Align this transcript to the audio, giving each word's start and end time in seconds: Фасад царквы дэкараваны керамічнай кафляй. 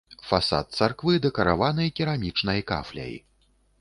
Фасад 0.29 0.65
царквы 0.77 1.13
дэкараваны 1.25 1.85
керамічнай 1.99 2.59
кафляй. 2.73 3.13